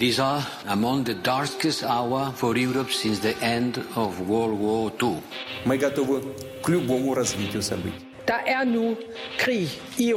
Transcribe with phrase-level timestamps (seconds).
[0.00, 5.21] These are among the darkest hour for Europe since the end of World War II.
[5.65, 6.23] Мы готовы
[6.63, 7.99] к любому развитию событий.
[8.25, 8.95] Der er nu
[9.37, 9.67] krig
[9.97, 10.13] i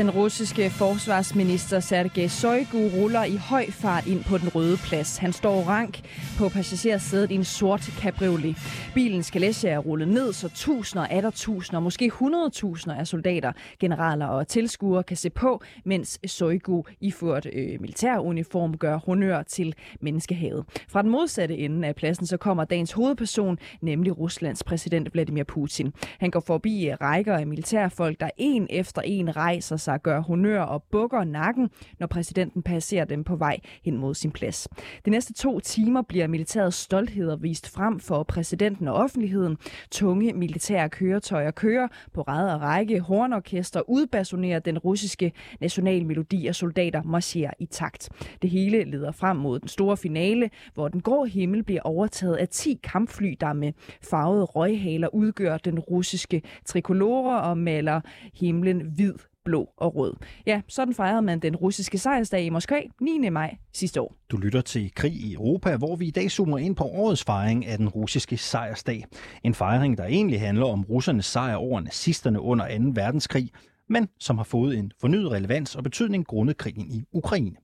[0.00, 5.16] Den russiske forsvarsminister Sergej Shoigu ruller i høj fart ind på den røde plads.
[5.16, 6.00] Han står rank
[6.38, 8.56] på passagersædet i en sort cabriolet.
[8.94, 14.48] Bilens kalesje er rullet ned, så tusinder, atter tusinder, måske hundredtusinder af soldater, generaler og
[14.48, 20.64] tilskuere kan se på, mens Shoigu iført øh, militæruniform gør honør til menneskehavet.
[20.88, 25.92] Fra den modsatte ende af pladsen så kommer dagens hovedperson, nemlig Ruslands præsident Vladimir Putin.
[26.18, 30.82] Han går forbi rækker af militærfolk, der en efter en rejser sig, gør honør og
[30.82, 34.68] bukker nakken, når præsidenten passerer dem på vej hen mod sin plads.
[35.04, 39.56] De næste to timer bliver militærets stoltheder vist frem for præsidenten og offentligheden.
[39.90, 43.00] Tunge militære køretøjer kører på ræd og række.
[43.00, 48.08] Hornorkester udbasonerer den russiske nationalmelodi, og soldater marcherer i takt.
[48.42, 52.48] Det hele leder frem mod den store finale, hvor den grå himmel bliver overtaget af
[52.48, 53.72] 10 kampfly, der med
[54.02, 58.00] farvede røghaler udgør den russiske trikolore og maler
[58.34, 60.14] himlen hvid blå og rød.
[60.46, 63.28] Ja, sådan fejrede man den russiske sejrsdag i Moskva 9.
[63.28, 64.16] maj sidste år.
[64.30, 67.66] Du lytter til Krig i Europa, hvor vi i dag zoomer ind på årets fejring
[67.66, 69.04] af den russiske sejrsdag.
[69.44, 72.84] En fejring, der egentlig handler om russernes sejr over nazisterne under 2.
[72.94, 73.50] verdenskrig,
[73.88, 77.56] men som har fået en fornyet relevans og betydning grundet krigen i Ukraine.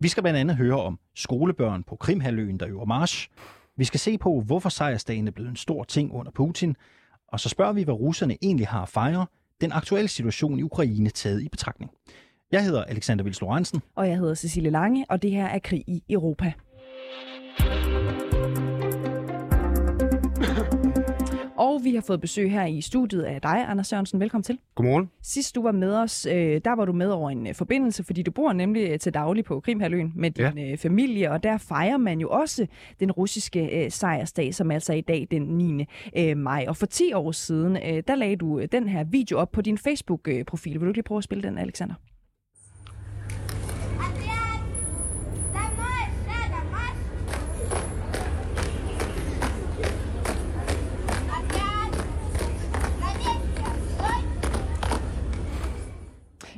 [0.00, 3.28] Vi skal blandt andet høre om skolebørn på Krimhaløen, der øver march.
[3.76, 6.76] Vi skal se på, hvorfor sejrsdagen er blevet en stor ting under Putin.
[7.28, 9.26] Og så spørger vi, hvad russerne egentlig har at fejre,
[9.62, 11.90] den aktuelle situation i Ukraine taget i betragtning.
[12.52, 13.80] Jeg hedder Alexander Vils Lorentzen.
[13.96, 16.52] Og jeg hedder Cecilie Lange, og det her er Krig i Europa.
[21.72, 24.20] Og vi har fået besøg her i studiet af dig, Anders Sørensen.
[24.20, 24.58] Velkommen til.
[24.74, 25.10] Godmorgen.
[25.22, 28.22] Sidst du var med os, øh, der var du med over en øh, forbindelse, fordi
[28.22, 30.74] du bor nemlig øh, til daglig på Krimhaløen med din ja.
[30.74, 32.66] familie, og der fejrer man jo også
[33.00, 36.34] den russiske sejrsdag, som er altså i dag den 9.
[36.34, 36.64] maj.
[36.68, 37.74] Og for 10 år siden,
[38.06, 40.80] der lagde du den her video op på din Facebook-profil.
[40.80, 41.94] Vil du lige prøve at spille den, Alexander?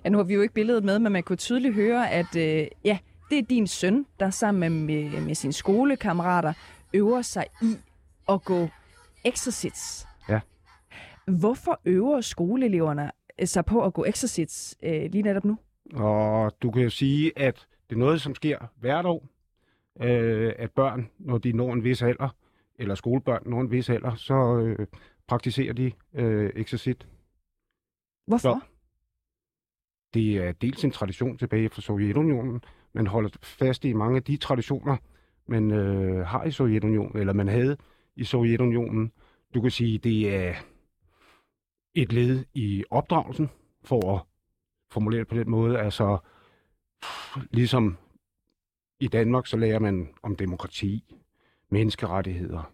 [0.05, 2.67] Ja, nu har vi jo ikke billedet med, men man kunne tydeligt høre, at øh,
[2.85, 2.99] ja,
[3.31, 6.53] det er din søn, der sammen med, med, med sine skolekammerater
[6.95, 7.77] øver sig i
[8.29, 8.69] at gå
[9.25, 10.07] exercits.
[10.29, 10.41] Ja.
[11.27, 13.11] Hvorfor øver skoleeleverne
[13.45, 15.59] sig på at gå exercits øh, lige netop nu?
[15.95, 19.27] Og du kan jo sige, at det er noget, som sker hvert år,
[20.01, 22.29] øh, at børn, når de når en vis alder,
[22.79, 24.87] eller skolebørn når en vis alder, så øh,
[25.27, 27.07] praktiserer de øh, exercit.
[28.27, 28.61] Hvorfor?
[28.61, 28.61] Så,
[30.15, 32.63] det er dels en tradition tilbage fra Sovjetunionen.
[32.93, 34.97] Man holder fast i mange af de traditioner,
[35.47, 37.77] man øh, har i Sovjetunionen, eller man havde
[38.17, 39.13] i Sovjetunionen.
[39.55, 40.55] Du kan sige, det er
[41.95, 43.51] et led i opdragelsen,
[43.85, 44.23] for at
[44.91, 45.79] formulere det på den måde.
[45.79, 46.19] Altså,
[47.51, 47.97] ligesom
[49.01, 51.15] i Danmark, så lærer man om demokrati,
[51.71, 52.73] menneskerettigheder,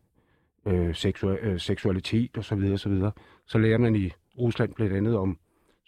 [0.66, 2.72] øh, seksu- øh, seksualitet osv.
[2.72, 3.02] osv.
[3.46, 5.38] Så lærer man i Rusland blandt andet om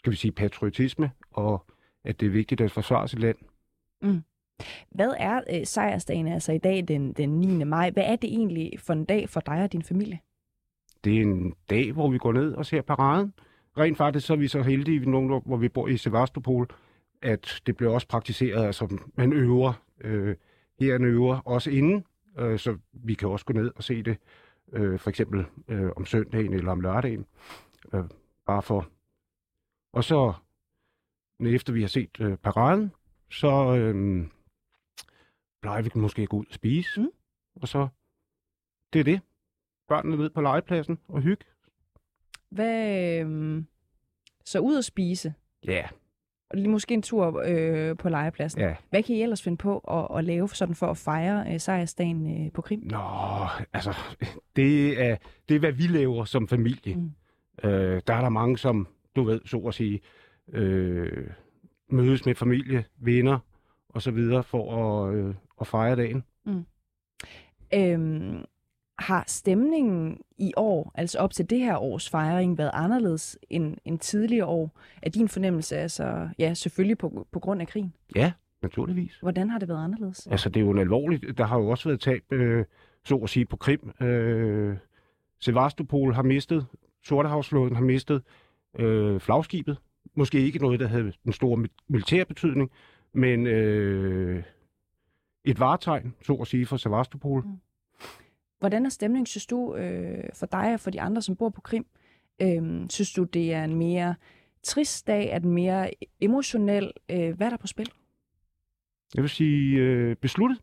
[0.03, 1.67] skal vi sige, patriotisme, og
[2.05, 3.37] at det er vigtigt at forsvare sit land.
[4.03, 4.23] Mm.
[4.91, 7.65] Hvad er øh, sejrsdagen altså i dag, den, den 9.
[7.65, 7.91] maj?
[7.91, 10.19] Hvad er det egentlig for en dag for dig og din familie?
[11.05, 13.33] Det er en dag, hvor vi går ned og ser paraden.
[13.79, 16.69] Rent faktisk så er vi så heldige, hvor vi bor i Sevastopol,
[17.23, 20.37] at det bliver også praktiseret, altså man øver, øh,
[20.81, 22.05] her en øver også inden,
[22.39, 24.17] øh, så vi kan også gå ned og se det,
[24.73, 27.27] øh, for eksempel øh, om søndagen eller om lørdagen,
[27.95, 28.05] øh,
[28.47, 28.89] bare for
[29.93, 30.33] og så,
[31.41, 32.93] efter vi har set øh, paraden,
[33.31, 34.27] så øh,
[35.63, 37.01] plejer vi måske at gå ud og spise.
[37.01, 37.09] Mm.
[37.55, 37.89] Og så,
[38.93, 39.21] det er det.
[39.89, 41.45] Børnene ved på legepladsen og hygge.
[42.51, 43.63] Hvad, øh,
[44.45, 45.35] så ud og spise?
[45.65, 45.73] Ja.
[45.73, 45.89] Yeah.
[46.51, 48.61] Og lige måske en tur øh, på legepladsen.
[48.61, 48.75] Ja.
[48.91, 52.47] Hvad kan I ellers finde på at, at lave sådan for at fejre øh, sejrsdagen
[52.47, 52.81] øh, på Krim?
[52.85, 52.99] Nå,
[53.73, 53.97] altså,
[54.57, 55.17] det er,
[55.49, 56.95] det er, hvad vi laver som familie.
[56.95, 57.11] Mm.
[57.65, 60.01] Øh, der er der mange, som du ved, så at sige,
[60.53, 61.27] øh,
[61.89, 63.39] mødes med familie, venner
[63.89, 66.25] og så videre for at, øh, at fejre dagen.
[66.45, 66.65] Mm.
[67.75, 68.45] Øhm,
[68.99, 73.99] har stemningen i år, altså op til det her års fejring, været anderledes end, end
[73.99, 74.79] tidligere år?
[75.03, 77.93] Er din fornemmelse, altså, ja, selvfølgelig på, på grund af krigen?
[78.17, 78.33] Ja,
[78.63, 79.19] naturligvis.
[79.21, 80.27] Hvordan har det været anderledes?
[80.27, 81.39] Altså, det er jo en alvorligt.
[81.39, 82.65] Der har jo også været tab, øh,
[83.05, 83.93] så at sige, på Krim.
[84.01, 84.77] Øh,
[85.41, 86.67] Sevastopol har mistet,
[87.05, 88.23] Sortehavsflåden har mistet
[88.79, 89.79] øh, flagskibet.
[90.15, 92.71] Måske ikke noget, der havde en stor militær betydning,
[93.13, 94.43] men øh,
[95.45, 97.45] et varetegn, så at sige, for Sevastopol.
[97.45, 97.57] Mm.
[98.59, 101.61] Hvordan er stemningen, synes du, øh, for dig og for de andre, som bor på
[101.61, 101.87] Krim?
[102.43, 104.15] Øh, synes du, det er en mere
[104.63, 105.29] trist dag?
[105.31, 105.91] Er den mere
[106.21, 106.93] emotionel?
[107.11, 107.93] Øh, hvad er der på spil?
[109.15, 110.59] Jeg vil sige øh, besluttet,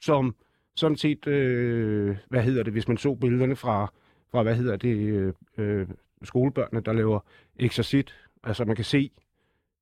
[0.00, 0.34] som
[0.76, 3.92] sådan set, øh, hvad hedder det, hvis man så billederne fra,
[4.30, 5.88] fra hvad hedder det, øh, øh
[6.22, 7.20] skolebørnene, der laver
[7.56, 8.14] eksercit.
[8.44, 9.10] Altså man kan se,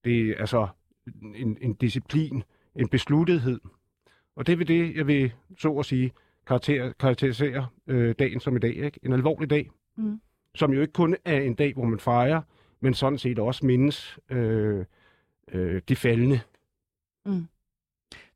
[0.04, 0.68] det er altså
[1.34, 2.42] en, en disciplin,
[2.76, 3.60] en besluttethed.
[4.36, 6.12] Og det er det, jeg vil så at sige,
[6.46, 8.76] karakter, karakterisere øh, dagen som i dag.
[8.76, 9.00] Ikke?
[9.02, 10.20] En alvorlig dag, mm.
[10.54, 12.42] som jo ikke kun er en dag, hvor man fejrer,
[12.80, 14.84] men sådan set også mindes øh,
[15.52, 16.40] øh, de faldende.
[17.26, 17.46] Mm.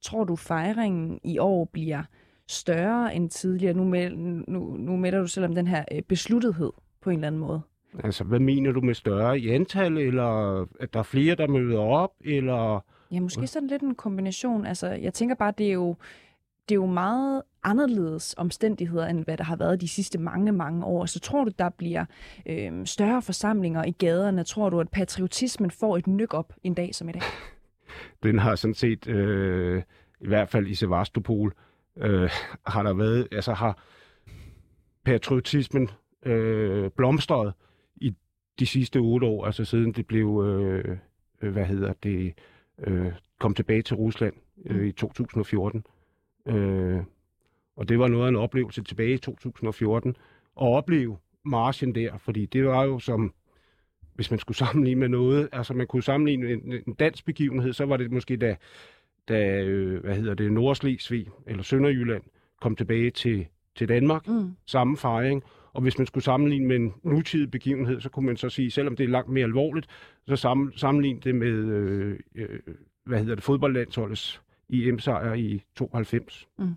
[0.01, 2.03] Tror du, fejringen i år bliver
[2.49, 3.75] større end tidligere?
[3.75, 7.27] Nu, med, nu, nu mætter du selv om den her øh, besluttethed på en eller
[7.27, 7.63] anden måde.
[8.05, 11.81] Altså, hvad mener du med større i antal, eller at der er flere, der møder
[11.81, 12.85] op, eller...
[13.11, 14.67] Ja, måske sådan lidt en kombination.
[14.67, 15.97] Altså, jeg tænker bare, det er jo,
[16.69, 20.85] det er jo meget anderledes omstændigheder, end hvad der har været de sidste mange, mange
[20.85, 21.07] år.
[21.07, 22.05] Så tror du, der bliver
[22.47, 24.45] øh, større forsamlinger i gaderne?
[24.45, 27.23] Tror du, at patriotismen får et nyk op en dag som i dag?
[28.23, 29.83] Den har sådan set, øh,
[30.21, 31.55] i hvert fald i Sevastopol,
[31.99, 32.31] øh,
[32.67, 33.83] har der været, altså har
[35.05, 35.91] patriotismen
[36.27, 37.53] øh, blomstret
[38.59, 40.97] de sidste otte år, altså siden det blev, øh,
[41.43, 42.35] øh hvad hedder det,
[42.79, 44.35] øh, kom tilbage til Rusland
[44.67, 44.85] øh, mm.
[44.85, 45.85] i 2014.
[46.47, 47.03] Øh,
[47.77, 50.17] og det var noget af en oplevelse tilbage i 2014, at
[50.57, 53.35] opleve marchen der, fordi det var jo som,
[54.15, 57.85] hvis man skulle sammenligne med noget, altså man kunne sammenligne en, en dansk begivenhed, så
[57.87, 58.57] var det måske da,
[59.29, 62.23] da øh, hvad hedder det, Nordslesvig eller Sønderjylland
[62.61, 63.47] kom tilbage til,
[63.77, 64.53] til Danmark, mm.
[64.67, 68.49] samme fejring, og hvis man skulle sammenligne med en nutidig begivenhed, så kunne man så
[68.49, 69.87] sige, selvom det er langt mere alvorligt,
[70.27, 70.37] så
[70.77, 72.61] sammenligne det med, øh, øh,
[73.05, 76.49] hvad hedder det, fodboldlandsholdets EM-sejr i 92.
[76.59, 76.75] Mm.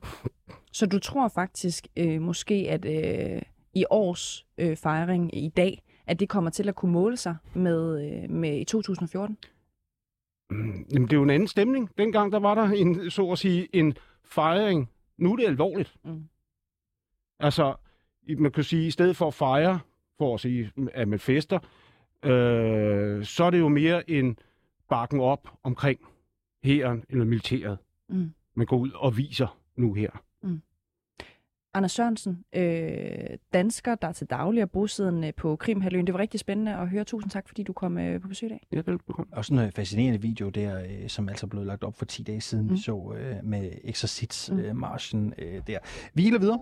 [0.72, 3.42] Så du tror faktisk øh, måske, at øh,
[3.74, 8.06] i års øh, fejring i dag, at det kommer til at kunne måle sig med,
[8.06, 9.38] øh, med i 2014?
[10.50, 11.90] Mm, jamen, det er jo en anden stemning.
[11.98, 14.90] Dengang der var der en, så at sige, en fejring.
[15.18, 15.96] Nu er det alvorligt.
[16.04, 16.24] Mm.
[17.40, 17.76] Altså,
[18.38, 19.80] man kan sige, i stedet for at fejre,
[20.18, 21.60] for at sige, at man fester,
[22.24, 24.38] øh, så er det jo mere en
[24.90, 26.00] bakken op omkring
[26.64, 27.78] hæren eller militæret.
[28.10, 28.32] Mm.
[28.56, 30.10] Man går ud og viser nu her.
[30.44, 30.62] Mm.
[31.74, 36.08] Anders Sørensen, øh, dansker, der til daglig er bosiddende på Krimhaløen.
[36.08, 37.04] Det var rigtig spændende at høre.
[37.04, 38.68] Tusind tak, fordi du kom øh, på besøg i dag.
[38.72, 39.34] Ja, velbekomme.
[39.38, 42.42] Og sådan en fascinerende video der, øh, som altså blev lagt op for 10 dage
[42.42, 42.74] siden, mm.
[42.74, 45.34] vi så øh, med Exercits-marchen mm.
[45.38, 45.80] øh, der.
[46.14, 46.60] Vi hælder videre.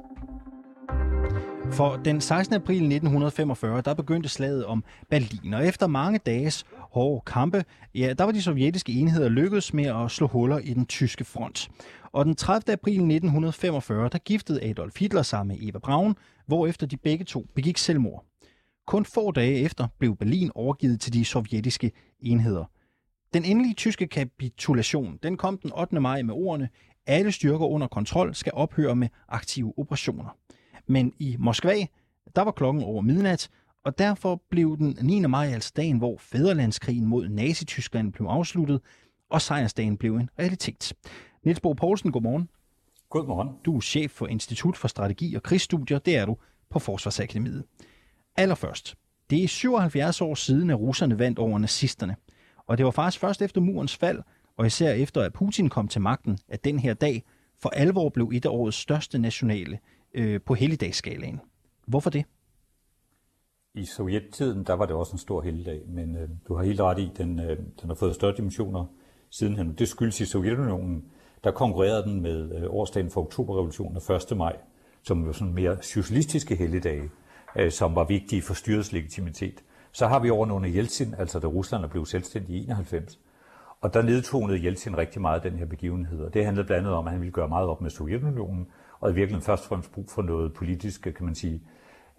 [1.71, 2.55] For den 16.
[2.55, 7.65] april 1945, der begyndte slaget om Berlin, og efter mange dages hårde kampe,
[7.95, 11.69] ja, der var de sovjetiske enheder lykkedes med at slå huller i den tyske front.
[12.11, 12.73] Og den 30.
[12.73, 16.15] april 1945, der giftede Adolf Hitler sig med Eva Braun,
[16.47, 18.25] hvorefter de begge to begik selvmord.
[18.87, 22.65] Kun få dage efter blev Berlin overgivet til de sovjetiske enheder.
[23.33, 25.99] Den endelige tyske kapitulation den kom den 8.
[25.99, 26.69] maj med ordene,
[27.07, 30.37] alle styrker under kontrol skal ophøre med aktive operationer.
[30.87, 31.75] Men i Moskva,
[32.35, 33.49] der var klokken over midnat,
[33.83, 35.19] og derfor blev den 9.
[35.19, 38.81] maj altså dagen, hvor fæderlandskrigen mod Nazi-Tyskland blev afsluttet,
[39.29, 40.93] og sejrsdagen blev en realitet.
[41.43, 42.49] Niels Bo Poulsen, godmorgen.
[43.09, 43.49] Godmorgen.
[43.65, 46.37] Du er chef for Institut for Strategi og Krigsstudier, det er du
[46.69, 47.63] på Forsvarsakademiet.
[48.35, 48.95] Allerførst,
[49.29, 52.15] det er 77 år siden, at russerne vandt over nazisterne.
[52.67, 54.21] Og det var faktisk først efter murens fald,
[54.57, 57.23] og især efter at Putin kom til magten, at den her dag
[57.61, 59.79] for alvor blev et af årets største nationale
[60.13, 61.41] øh, på helligdagsskalaen.
[61.85, 62.25] Hvorfor det?
[63.75, 66.99] I sovjettiden, der var det også en stor helligdag, men øh, du har helt ret
[66.99, 68.85] i, den, øh, den har fået større dimensioner
[69.29, 69.73] sidenhen.
[69.73, 71.05] Det skyldes i Sovjetunionen,
[71.43, 74.37] der konkurrerede den med øh, årsdagen for oktoberrevolutionen og 1.
[74.37, 74.57] maj,
[75.03, 77.09] som jo sådan mere socialistiske helligdage,
[77.55, 79.63] øh, som var vigtige for styrets legitimitet.
[79.91, 83.19] Så har vi over under Jeltsin, altså da Rusland er blevet selvstændig i 91,
[83.81, 87.05] og der nedtonede Jeltsin rigtig meget den her begivenhed, og det handlede blandt andet om,
[87.05, 88.67] at han ville gøre meget op med Sovjetunionen,
[89.03, 91.61] og i virkeligheden først og fremmest brug for noget politisk, kan man sige,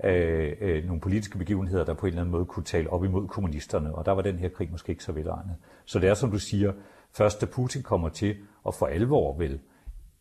[0.04, 3.28] øh, øh, nogle politiske begivenheder, der på en eller anden måde kunne tale op imod
[3.28, 5.56] kommunisterne, og der var den her krig måske ikke så velegnet.
[5.84, 6.72] Så det er, som du siger,
[7.12, 9.60] først da Putin kommer til, og for alvor vel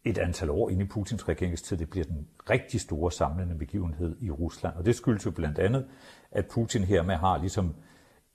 [0.04, 1.78] et antal år ind i Putins regeringstid.
[1.78, 4.76] Det bliver den rigtig store samlende begivenhed i Rusland.
[4.76, 5.86] Og det skyldes jo blandt andet,
[6.32, 7.76] at Putin hermed har ligesom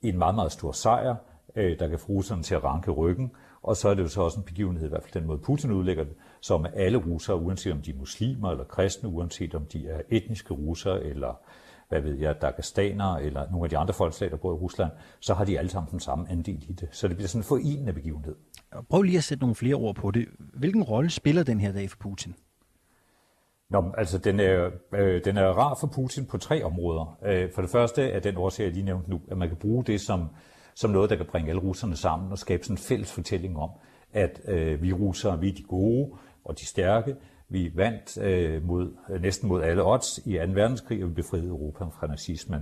[0.01, 1.15] en meget, meget stor sejr,
[1.55, 3.31] øh, der kan få russerne til at ranke ryggen.
[3.61, 5.71] Og så er det jo så også en begivenhed, i hvert fald den måde Putin
[5.71, 9.87] udlægger det, som alle russere, uanset om de er muslimer eller kristne, uanset om de
[9.87, 11.39] er etniske russere eller
[11.89, 15.33] hvad ved jeg, dagastanere eller nogle af de andre folkeslag, der bor i Rusland, så
[15.33, 16.89] har de alle sammen den samme andel i det.
[16.91, 18.35] Så det bliver sådan en forenende begivenhed.
[18.89, 20.27] Prøv lige at sætte nogle flere ord på det.
[20.39, 22.35] Hvilken rolle spiller den her dag for Putin?
[23.69, 27.17] Nå, altså den er, øh, den er rar for Putin på tre områder.
[27.25, 29.83] Øh, for det første er den årsag, jeg lige nævnte nu, at man kan bruge
[29.83, 30.29] det som,
[30.79, 33.69] som noget, der kan bringe alle russerne sammen og skabe sådan en fælles fortælling om,
[34.13, 36.11] at øh, vi russere, vi er de gode
[36.45, 37.15] og de stærke,
[37.49, 40.41] vi vandt øh, mod, næsten mod alle odds i 2.
[40.53, 42.61] verdenskrig, og vi befriede Europa fra nazismen.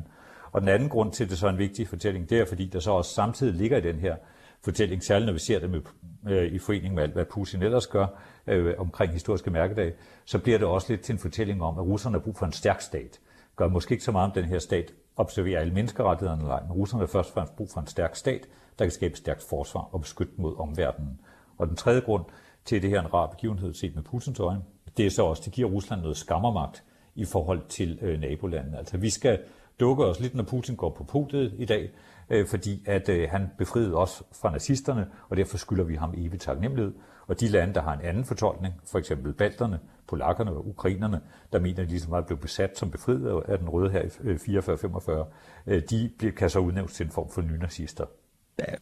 [0.52, 2.66] Og den anden grund til, at det så er en vigtig fortælling, det er, fordi
[2.66, 4.16] der så også samtidig ligger i den her
[4.64, 5.82] fortælling, særligt når vi ser det med,
[6.28, 8.08] øh, i forening med alt, hvad Putin ellers gør
[8.48, 9.94] øh, omkring historiske mærkedage,
[10.26, 12.52] så bliver det også lidt til en fortælling om, at russerne har brug for en
[12.52, 13.20] stærk stat.
[13.56, 17.02] Gør måske ikke så meget om den her stat observerer alle menneskerettighederne eller men russerne
[17.02, 18.48] har først og fremmest brug for en stærk stat,
[18.80, 21.20] der kan skabe stærkt forsvar og beskytte mod omverdenen.
[21.58, 22.24] Og den tredje grund
[22.66, 24.62] til, at det her er en rar begivenhed set med Putins øjne,
[24.98, 26.84] det er så også, det giver Rusland noget skammermagt
[27.16, 28.78] i forhold til øh, nabolandene.
[28.78, 29.40] Altså vi skal
[29.80, 31.90] dukke os lidt, når Putin går på podiet i dag,
[32.30, 36.42] øh, fordi at øh, han befriede os fra nazisterne, og derfor skylder vi ham evigt
[36.42, 36.94] taknemmelighed.
[37.28, 41.22] Og de lande, der har en anden fortolkning, for eksempel balterne, polakkerne og ukrainerne,
[41.54, 45.28] der mener, at de ligesom var blevet besat som befriet af den røde her i
[45.68, 48.06] 44-45, øh, de kan så udnævnes til en form for nynazister.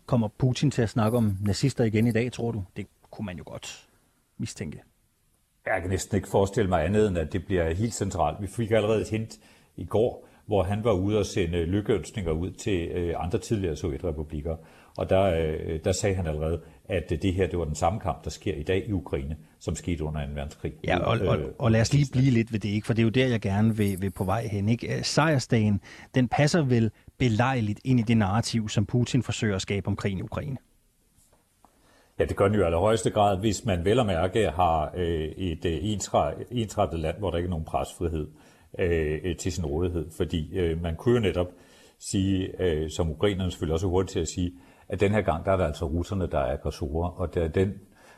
[0.06, 2.64] Kommer Putin til at snakke om nazister igen i dag, tror du?
[2.78, 3.88] Det kunne man jo godt
[4.38, 4.82] mistænke.
[5.66, 8.42] Jeg kan næsten ikke forestille mig andet, end at det bliver helt centralt.
[8.42, 9.40] Vi fik allerede et hint
[9.76, 14.56] i går, hvor han var ude og sende lykkeønsninger ud til øh, andre tidligere sovjetrepublikker.
[14.98, 18.24] Og der, øh, der sagde han allerede, at det her det var den samme kamp,
[18.24, 20.32] der sker i dag i Ukraine, som skete under 2.
[20.34, 20.74] verdenskrig.
[20.84, 22.88] Ja, og, og, øh, og lad os lige blive lidt ved det, ikke?
[22.88, 24.70] for det er jo der, jeg gerne vil, vil på vej hen.
[24.70, 25.04] Ikke?
[25.04, 25.82] Sejrsdagen,
[26.16, 30.18] den passer vel belejligt ind i det narrativ, som Putin forsøger at skabe om krigen
[30.18, 30.58] i Ukraine.
[32.20, 35.28] Ja, det gør den jo i allerhøjeste grad, hvis man vel og mærke har øh,
[35.28, 35.78] et øh,
[36.52, 38.28] ensrettet land, hvor der ikke er nogen presfrihed
[38.80, 40.06] øh, til sin rådighed.
[40.18, 41.48] Fordi øh, man kunne jo netop
[42.00, 44.52] sige, øh, som ukrainerne selvfølgelig også er hurtigt til at sige,
[44.90, 47.48] at den her gang, der er der altså russerne, der er aggressorer, og der er
[47.48, 47.74] den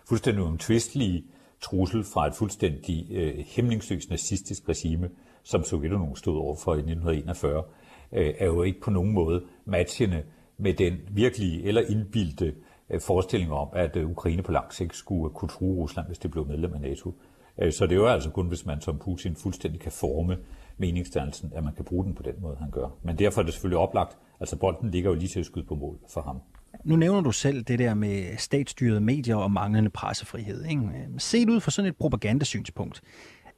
[0.08, 1.24] fuldstændig umtvistelige
[1.62, 5.10] trussel fra et fuldstændig øh, hemmingsløst nazistisk regime,
[5.44, 7.64] som Sovjetunionen stod over for i 1941,
[8.12, 10.24] øh, er jo ikke på nogen måde matchende
[10.58, 12.56] med den virkelige eller indbildte
[12.90, 16.32] øh, forestilling om, at øh, Ukraine på lang sigt skulle kunne true Rusland, hvis det
[16.32, 17.14] blev medlem af NATO.
[17.62, 20.38] Øh, så det er jo altså kun, hvis man som Putin fuldstændig kan forme
[20.78, 22.88] meningsdannelsen, at man kan bruge den på den måde, han gør.
[23.04, 25.76] Men derfor er det selvfølgelig oplagt, altså bolden ligger jo lige til at skyde på
[25.76, 26.42] mål for ham.
[26.86, 30.66] Nu nævner du selv det der med statsstyrede medier og manglende pressefrihed.
[30.66, 30.82] Ikke?
[31.18, 33.02] Set ud fra sådan et propagandasynspunkt,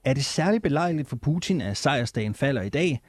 [0.04, 3.02] er det særligt belejligt for Putin, at sejrsdagen falder i dag,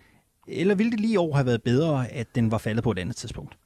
[0.49, 3.17] eller ville det lige år have været bedre, at den var faldet på et andet
[3.17, 3.59] tidspunkt?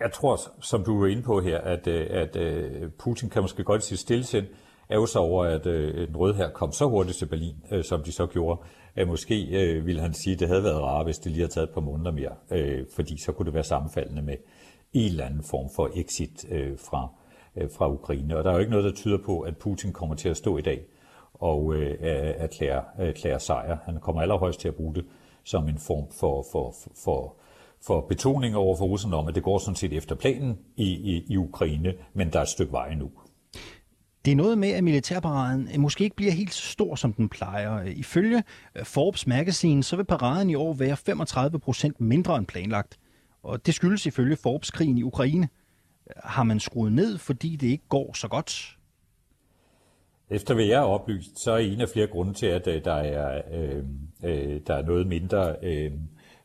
[0.00, 3.64] Jeg tror, som du er inde på her, at, øh, at, at Putin kan måske
[3.64, 4.46] godt i sit stillesind
[4.88, 8.02] er så over, at øh, den røde her kom så hurtigt til Berlin, øh, som
[8.02, 8.60] de så gjorde,
[8.96, 11.52] at måske øh, ville han sige, at det havde været rart, hvis det lige havde
[11.52, 14.34] taget et par måneder mere, øh, fordi så kunne det være sammenfaldende med
[14.92, 17.08] en eller anden form for exit øh, fra,
[17.56, 18.36] øh, fra Ukraine.
[18.36, 20.58] Og der er jo ikke noget, der tyder på, at Putin kommer til at stå
[20.58, 20.80] i dag
[21.34, 23.78] og øh, erklære, erklære øh, sejr.
[23.84, 25.04] Han kommer allerhøjst til at bruge det
[25.44, 27.36] som en form for, for, for,
[27.86, 31.24] for betoning over for russerne om, at det går sådan set efter planen i, i,
[31.28, 33.10] i Ukraine, men der er et stykke vej nu.
[34.24, 37.82] Det er noget med, at militærparaden måske ikke bliver helt så stor, som den plejer.
[37.82, 38.42] Ifølge
[38.74, 42.98] øh, Forbes Magazine, så vil paraden i år være 35 procent mindre end planlagt.
[43.48, 45.48] Og det skyldes ifølge Forbes krigen i Ukraine.
[46.16, 48.78] Har man skruet ned, fordi det ikke går så godt?
[50.30, 52.92] Efter hvad jeg har oplyst, så er en af flere grunde til, at øh, der
[52.92, 53.84] er, øh,
[54.24, 55.92] øh, der er noget mindre øh,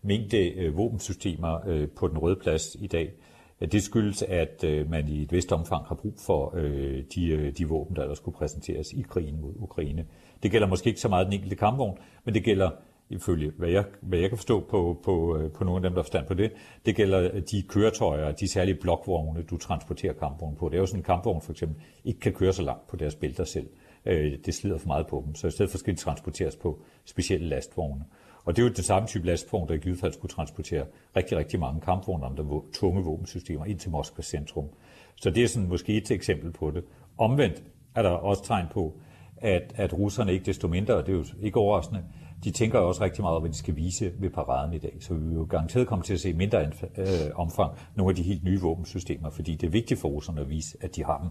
[0.01, 3.13] mængde øh, våbensystemer øh, på den røde plads i dag.
[3.60, 7.57] Det skyldes, at øh, man i et vist omfang har brug for øh, de, øh,
[7.57, 10.05] de våben, der skulle præsenteres i krigen mod Ukraine.
[10.43, 12.69] Det gælder måske ikke så meget den enkelte kampvogn, men det gælder
[13.10, 16.03] ifølge hvad jeg, hvad jeg kan forstå på, på, øh, på nogle af dem, der
[16.03, 16.51] forstand på det,
[16.86, 20.69] det gælder øh, de køretøjer, de særlige blokvogne, du transporterer kampvognen på.
[20.69, 23.15] Det er jo sådan en kampvogn for eksempel ikke kan køre så langt på deres
[23.15, 23.69] bælter selv.
[24.05, 26.81] Øh, det slider for meget på dem, så i stedet for skal de transporteres på
[27.05, 28.05] specielle lastvogne.
[28.45, 31.38] Og det er jo det samme type lastvogn, der i givet fald skulle transportere rigtig,
[31.38, 34.69] rigtig mange kampvogne om der tunge våbensystemer ind til Moskvas centrum.
[35.15, 36.83] Så det er sådan måske et eksempel på det.
[37.17, 37.63] Omvendt
[37.95, 39.00] er der også tegn på,
[39.38, 42.03] at, at russerne ikke desto mindre, og det er jo ikke overraskende,
[42.44, 44.98] de tænker også rigtig meget om, hvad de skal vise ved paraden i dag.
[45.00, 48.24] Så vi vil jo garanteret komme til at se mindre øh, omfang nogle af de
[48.24, 51.30] helt nye våbensystemer, fordi det er vigtigt for russerne at vise, at de har dem.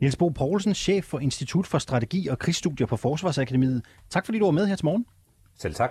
[0.00, 3.84] Niels Bo Poulsen, chef for Institut for Strategi og Krigsstudier på Forsvarsakademiet.
[4.10, 5.06] Tak fordi du var med her til morgen.
[5.58, 5.90] Selv tak.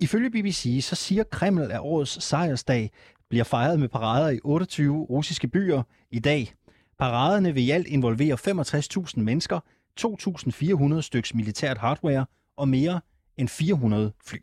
[0.00, 2.90] Ifølge BBC så siger Kreml, at årets sejrsdag
[3.28, 6.52] bliver fejret med parader i 28 russiske byer i dag.
[6.98, 9.60] Paraderne vil i alt involvere 65.000 mennesker,
[10.00, 12.26] 2.400 styks militært hardware
[12.56, 13.00] og mere
[13.38, 14.40] end 400 fly.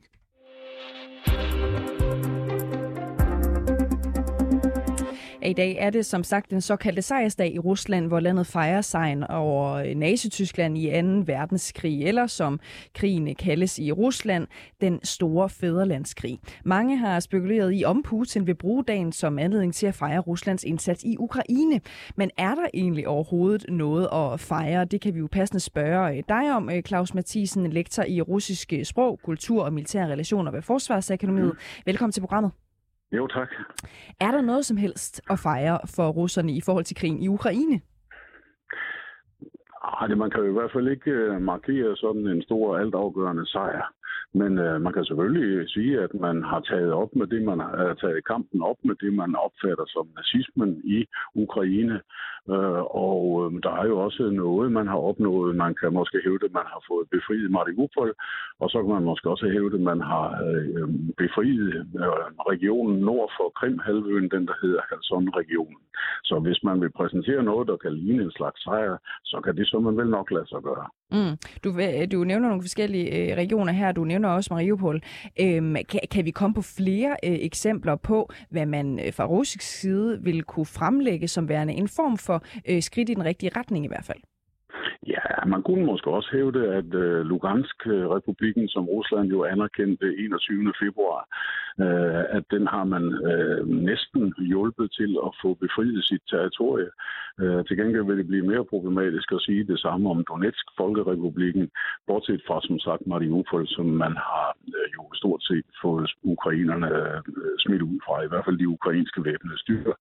[5.50, 9.24] I dag er det som sagt den såkaldte sejrsdag i Rusland, hvor landet fejrer sejren
[9.24, 11.34] over øh, Nazi-Tyskland i 2.
[11.34, 12.60] verdenskrig, eller som
[12.96, 14.48] krigen kaldes i Rusland,
[14.82, 16.40] den store fæderlandskrig.
[16.66, 20.64] Mange har spekuleret i, om Putin vil bruge dagen som anledning til at fejre Ruslands
[20.64, 21.82] indsats i Ukraine.
[22.16, 24.86] Men er der egentlig overhovedet noget at fejre?
[24.86, 28.74] Det kan vi jo passende spørge øh, dig om, øh, Claus Mathisen, lektor i russisk
[28.84, 31.54] sprog, kultur og militære relationer ved Forsvarsakademiet.
[31.86, 32.52] Velkommen til programmet.
[33.12, 33.50] Jo, tak.
[34.20, 37.82] Er der noget som helst at fejre for russerne i forhold til krigen i Ukraine?
[39.84, 43.46] Arh, det, man kan jo i hvert fald ikke øh, markere sådan en stor altafgørende
[43.48, 43.94] sejr.
[44.34, 47.86] Men øh, man kan selvfølgelig sige, at man har taget op med det, man har
[47.86, 51.06] øh, taget kampen op med det, man opfatter som nazismen i
[51.36, 52.02] Ukraine.
[52.54, 55.56] Øh, og øh, der er jo også noget, man har opnået.
[55.56, 58.14] Man kan måske hævde, at man har fået befriet Mariupol,
[58.60, 63.00] og så kan man måske også hævde, at man har øh, øh befriet øh, regionen
[63.00, 65.82] nord for Krimhalvøen, den der hedder Kherson-regionen.
[66.24, 69.68] Så hvis man vil præsentere noget, der kan ligne en slags sejr, så kan det
[69.68, 70.88] så man vel nok lade sig gøre.
[71.12, 71.38] Mm.
[71.64, 73.92] Du, øh, du nævner nogle forskellige øh, regioner her.
[73.92, 75.02] Du nævner også Mariupol.
[75.40, 79.62] Øhm, kan, kan vi komme på flere øh, eksempler på, hvad man øh, fra russisk
[79.62, 83.86] side vil kunne fremlægge som værende en form for øh, skridt i den rigtige retning
[83.86, 84.20] i hvert fald?
[85.08, 90.74] Ja, man kunne måske også hævde, at øh, Lugansk-republiken, øh, som Rusland jo anerkendte 21.
[90.84, 91.22] februar,
[91.86, 96.90] uh, at den har man uh, næsten hjulpet til at få befriet sit territorie.
[97.42, 101.70] Uh, til gengæld vil det blive mere problematisk at sige det samme om Donetsk-folkerepubliken,
[102.08, 104.48] bortset fra som sagt Mariupol, som man har
[104.96, 107.22] jo stort set fået ukrainerne uh,
[107.60, 109.94] smidt ud fra, i hvert fald de ukrainske væbnede styrker.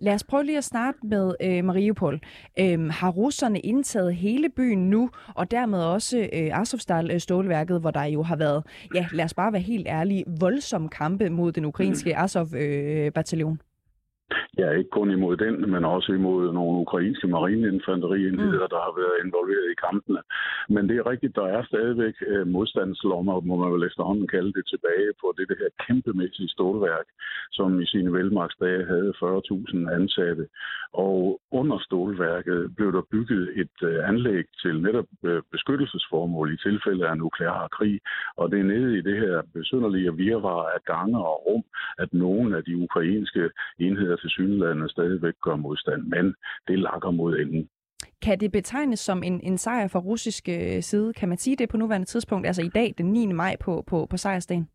[0.00, 2.20] Lad os prøve lige at starte med øh, Mariupol.
[2.58, 8.22] Øhm, har russerne indtaget hele byen nu, og dermed også øh, Azovstal-stålværket, hvor der jo
[8.22, 13.60] har været, ja, lad os bare være helt ærlige, voldsomme kampe mod den ukrainske Azov-bataljon?
[14.58, 18.72] Ja, ikke kun imod den, men også imod nogle ukrainske marineinfanterienheder, mm.
[18.74, 20.20] der har været involveret i kampene.
[20.68, 24.64] Men det er rigtigt, der er stadigvæk øh, modstandslommer, må man vel efterhånden kalde det,
[24.66, 27.06] tilbage på det, det her kæmpemæssige stålværk,
[27.52, 30.44] som i sine velmagsdage havde 40.000 ansatte.
[30.92, 37.08] Og under stålværket blev der bygget et øh, anlæg til netop øh, beskyttelsesformål i tilfælde
[37.08, 38.00] af nuklear krig.
[38.36, 41.64] Og det er nede i det her besynderlige virvar af gange og rum,
[41.98, 46.34] at nogle af de ukrainske enheder til tilsyneladende stadigvæk gør modstand, men
[46.68, 47.68] det lakker mod enden.
[48.22, 51.12] Kan det betegnes som en, en sejr fra russisk øh, side?
[51.12, 53.26] Kan man sige det på nuværende tidspunkt, altså i dag, den 9.
[53.26, 54.68] maj på, på, på sejrsdagen?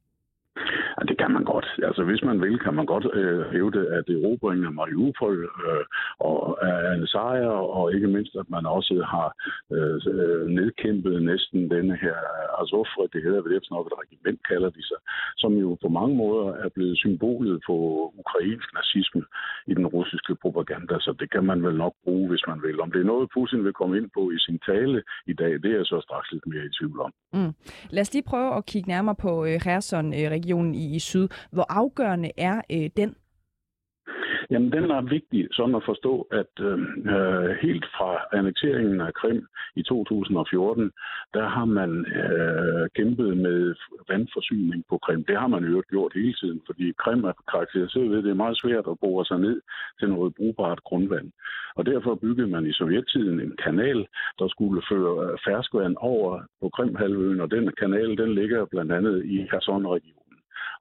[0.96, 1.68] Ja, det kan man godt.
[1.88, 5.86] Altså, hvis man vil, kan man godt øh, hævde, at erobringen af Mariupol øh,
[6.20, 9.30] og øh, er en sejr, og ikke mindst, at man også har
[9.76, 12.16] øh, øh nedkæmpet næsten denne her
[12.62, 15.00] Azov, det hedder vel efter nok et regiment, kalder de sig,
[15.38, 17.76] som jo på mange måder er blevet symbolet på
[18.22, 19.24] ukrainsk nazisme
[19.72, 22.82] i den russiske propaganda, så det kan man vel nok bruge, hvis man vil.
[22.82, 25.70] Om det er noget, Putin vil komme ind på i sin tale i dag, det
[25.72, 27.12] er jeg så straks lidt mere i tvivl om.
[27.34, 27.54] Mm.
[27.90, 31.28] Lad os lige prøve at kigge nærmere på øh, Kherson-regionen i, i syd.
[31.52, 33.16] Hvor afgørende er øh, den?
[34.50, 36.80] Jamen, den er vigtig sådan at forstå, at øh,
[37.14, 40.92] øh helt fra annekteringen af Krim i 2014,
[41.34, 43.76] der har man øh, kæmpet med
[44.10, 45.24] vandforsyning på Krim.
[45.24, 48.44] Det har man jo gjort hele tiden, fordi Krim er karakteriseret ved, at det er
[48.44, 49.62] meget svært at bore sig ned
[50.00, 51.32] til noget brugbart grundvand.
[51.76, 54.08] Og derfor byggede man i sovjettiden en kanal,
[54.40, 59.26] der skulle føre øh, ferskvand over på Krimhalvøen, og den kanal, den ligger blandt andet
[59.26, 60.25] i Kherson-regionen.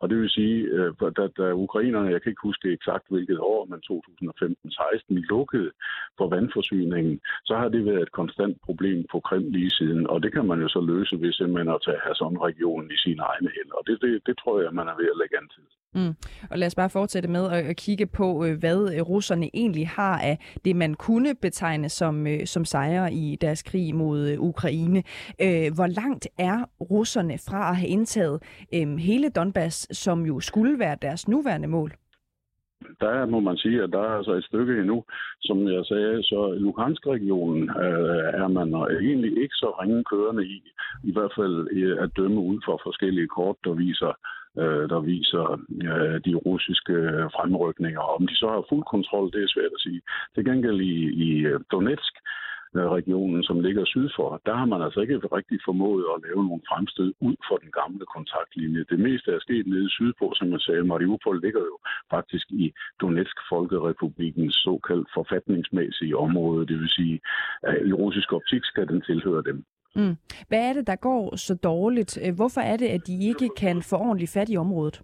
[0.01, 3.39] Og det vil sige, øh, at da, da ukrainerne, jeg kan ikke huske eksakt hvilket
[3.39, 5.71] år, men 2015-16 lukkede
[6.19, 10.07] for vandforsyningen, så har det været et konstant problem på Krim lige siden.
[10.07, 13.51] Og det kan man jo så løse ved simpelthen at tage Kherson-regionen i sine egne
[13.57, 13.75] hænder.
[13.79, 15.65] Og det, det, det tror jeg, man er ved at lægge an til.
[15.95, 16.15] Mm.
[16.51, 20.19] Og lad os bare fortsætte med at kigge på, øh, hvad øh, russerne egentlig har
[20.19, 25.03] af det, man kunne betegne som, øh, som sejre i deres krig mod Ukraine.
[25.75, 28.43] Hvor langt er russerne fra at have indtaget
[28.99, 31.93] hele Donbass, som jo skulle være deres nuværende mål?
[33.01, 35.05] der må man sige, at der er altså et stykke endnu.
[35.41, 38.69] Som jeg sagde, så Luhansk-regionen øh, er man
[39.09, 40.59] egentlig ikke så ringe kørende i.
[41.05, 41.57] I hvert fald
[41.99, 44.13] at dømme ud fra forskellige kort, der viser
[44.63, 45.47] øh, der viser
[45.91, 46.95] øh, de russiske
[47.37, 48.01] fremrykninger.
[48.17, 50.01] Om de så har fuld kontrol, det er svært at sige.
[50.35, 52.15] Til gengæld i, i øh, Donetsk,
[52.77, 56.43] øh, regionen, som ligger syd for, der har man altså ikke rigtig formået at lave
[56.49, 58.87] nogle fremstød ud for den gamle kontaktlinje.
[58.91, 60.85] Det meste er sket nede sydpå, som man sagde.
[60.85, 61.77] Mariupol ligger jo
[62.15, 67.21] faktisk i Donetsk Folkerepublikens såkaldt forfatningsmæssige område, det vil sige,
[67.63, 69.65] at i russisk optik skal den tilhøre dem.
[69.97, 70.17] Mm.
[70.49, 72.19] Hvad er det, der går så dårligt?
[72.27, 75.03] Øh, hvorfor er det, at de ikke kan få ordentligt fat i området?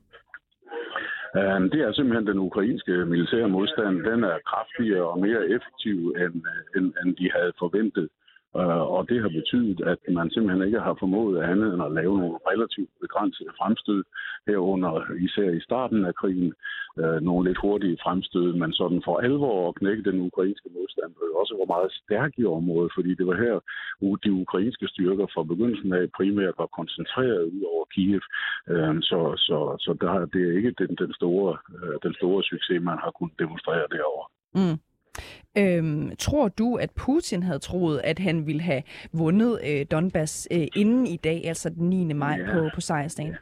[1.37, 3.95] Øh, det er simpelthen den ukrainske militære modstand.
[4.11, 8.09] Den er kraftigere og mere effektiv, end, øh, end, end de havde forventet.
[8.57, 12.19] Øh, og det har betydet, at man simpelthen ikke har formået andet end at lave
[12.19, 14.03] nogle relativt begrænsede fremstød
[14.49, 14.95] herunder,
[15.27, 16.53] især i starten af krigen,
[17.01, 21.41] øh, nogle lidt hurtige fremstød, men sådan for alvor at knække den ukrainske modstand, og
[21.41, 23.57] også var meget stærk i området, fordi det var her,
[24.25, 28.23] de ukrainske styrker fra begyndelsen af primært var koncentreret ud over Kiev,
[28.73, 32.83] øh, så, så, så der, det er ikke den, den, store, øh, den store succes,
[32.83, 34.27] man har kunnet demonstrere derovre.
[34.59, 34.79] Mm.
[35.59, 40.67] Øhm, tror du, at Putin havde troet, at han ville have vundet øh, Donbass øh,
[40.77, 42.13] inden i dag, altså den 9.
[42.13, 42.53] maj ja.
[42.53, 43.31] på, på sejrsdagen?
[43.31, 43.37] Ja.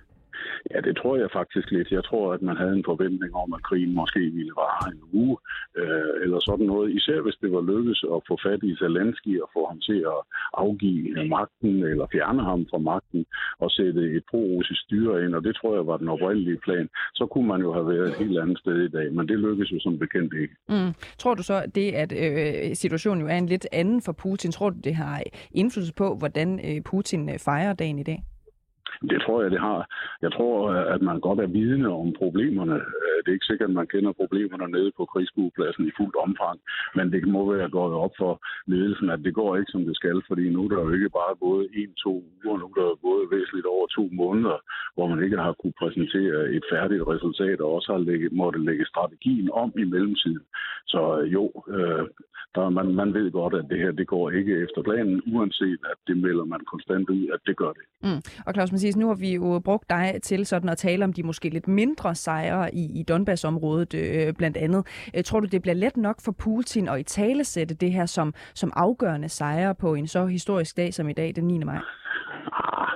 [0.70, 1.90] Ja, det tror jeg faktisk lidt.
[1.90, 5.36] Jeg tror, at man havde en forventning om, at krigen måske ville vare en uge,
[5.80, 6.96] øh, eller sådan noget.
[6.98, 10.20] Især hvis det var lykkedes at få fat i Zelensky og få ham til at
[10.64, 13.26] afgive magten, eller fjerne ham fra magten,
[13.58, 16.88] og sætte et pro-russisk styre ind, og det tror jeg var den oprindelige plan.
[17.14, 19.72] Så kunne man jo have været et helt andet sted i dag, men det lykkedes
[19.72, 20.54] jo som bekendt ikke.
[20.68, 20.92] Mm.
[21.18, 24.52] Tror du så, at det, at øh, situationen jo er en lidt anden for Putin,
[24.52, 28.22] tror du, det har indflydelse på, hvordan øh, Putin øh, fejrer dagen i dag?
[29.02, 29.80] Det tror jeg, det har.
[30.22, 32.74] Jeg tror, øh, at man godt er vidne om problemerne.
[32.74, 36.56] Øh, det er ikke sikkert, at man kender problemerne nede på krigsbuepladsen i fuldt omfang,
[36.96, 38.32] men det må være gået op for
[38.66, 41.34] ledelsen, at det går ikke, som det skal, fordi nu er der jo ikke bare
[41.46, 44.58] gået en-to uger, nu er der gået væsentligt over to måneder,
[44.94, 48.86] hvor man ikke har kunne præsentere et færdigt resultat, og også har lægge, måtte lægge
[48.92, 50.44] strategien om i mellemtiden.
[50.86, 51.44] Så øh, jo,
[51.76, 52.04] øh,
[52.54, 55.98] der, man, man ved godt, at det her det går ikke efter planen, uanset at
[56.08, 57.84] det melder man konstant ud, at det gør det.
[58.06, 58.20] Mm.
[58.46, 61.22] Og Claus Mathias, nu har vi jo brugt dig til sådan at tale om de
[61.22, 64.86] måske lidt mindre sejre i, i Donbass-området øh, blandt andet.
[65.14, 68.06] Øh, tror du, det bliver let nok for Putin at i tale sætte det her
[68.06, 71.58] som, som afgørende sejre på en så historisk dag som i dag, den 9.
[71.58, 71.78] maj?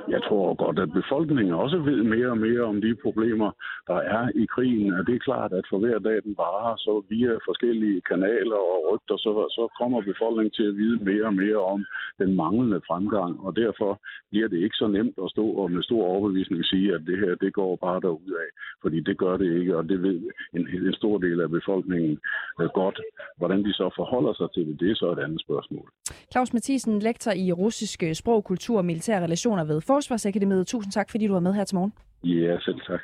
[0.08, 3.50] Jeg tror godt, at befolkningen også ved mere og mere om de problemer,
[3.86, 4.92] der er i krigen.
[4.98, 8.78] Og det er klart, at for hver dag den varer, så via forskellige kanaler og
[8.92, 11.84] rygter, så, så kommer befolkningen til at vide mere og mere om
[12.18, 13.40] den manglende fremgang.
[13.46, 17.02] Og derfor bliver det ikke så nemt at stå og med stor overbevisning sige, at
[17.06, 18.00] det her det går bare
[18.44, 18.50] af.
[18.82, 20.20] Fordi det gør det ikke, og det ved
[20.56, 22.18] en, en stor del af befolkningen
[22.60, 23.00] øh, godt.
[23.36, 25.86] Hvordan de så forholder sig til det, det er så et andet spørgsmål.
[26.32, 30.66] Claus Mathisen, lektor i russisk sprog, kultur og militære relationer ved Forsvarsakademiet.
[30.66, 31.92] Tusind tak, fordi du var med her til morgen.
[32.24, 33.00] Ja, selv tak.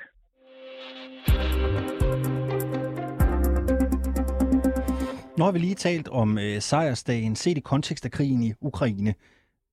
[5.38, 9.14] Nu har vi lige talt om øh, sejrsdagen set i kontekst af krigen i Ukraine.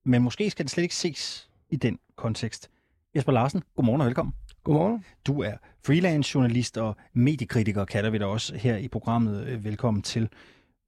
[0.06, 2.70] Men måske skal det slet ikke ses i den kontekst.
[3.16, 4.34] Jesper Larsen, godmorgen og velkommen.
[4.64, 5.06] Godmorgen.
[5.28, 5.54] Du er
[5.86, 9.48] freelance journalist og mediekritiker, kalder vi dig også her i programmet.
[9.48, 10.30] Øh, velkommen til.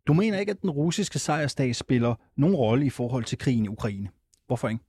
[0.08, 3.68] Du mener ikke, at den russiske sejrsdag spiller nogen rolle i forhold til krigen i
[3.68, 4.10] Ukraine?
[4.48, 4.84] Hvorfor ikke?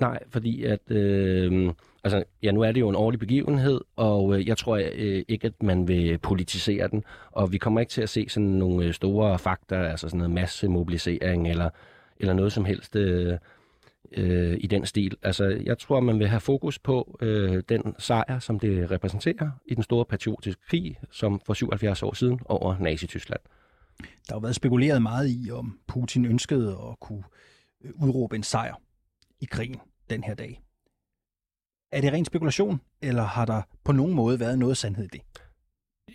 [0.00, 1.72] Nej, fordi at, øh,
[2.04, 5.46] altså, ja, nu er det jo en årlig begivenhed, og øh, jeg tror øh, ikke,
[5.46, 8.94] at man vil politisere den, og vi kommer ikke til at se sådan nogle øh,
[8.94, 11.70] store fakta, altså sådan noget masse mobilisering eller,
[12.16, 13.38] eller noget som helst øh,
[14.12, 15.16] øh, i den stil.
[15.22, 19.74] Altså, jeg tror, man vil have fokus på øh, den sejr, som det repræsenterer i
[19.74, 23.40] den store patriotiske krig, som for 77 år siden over Nazi-Tyskland.
[24.28, 27.22] Der har været spekuleret meget i, om Putin ønskede at kunne
[27.84, 28.74] øh, udråbe en sejr
[29.40, 30.62] i krigen den her dag.
[31.92, 35.20] Er det ren spekulation, eller har der på nogen måde været noget sandhed i det?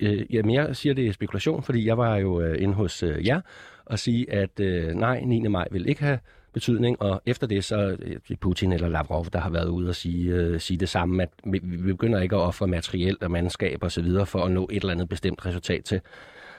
[0.02, 3.28] Øh, jamen, jeg siger, det er spekulation, fordi jeg var jo øh, inde hos øh,
[3.28, 3.42] jer
[3.86, 5.40] og sige, at øh, nej, 9.
[5.48, 6.20] maj vil ikke have
[6.54, 10.34] betydning, og efter det så øh, Putin eller Lavrov, der har været ude og sige,
[10.34, 13.92] øh, sige det samme, at vi, vi begynder ikke at ofre materiel og mandskab og
[13.92, 16.02] så videre for at nå et eller andet bestemt resultat til,